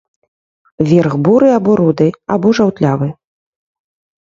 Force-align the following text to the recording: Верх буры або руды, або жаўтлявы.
Верх 0.89 1.13
буры 1.27 1.51
або 1.59 1.71
руды, 1.83 2.09
або 2.37 2.55
жаўтлявы. 2.63 3.13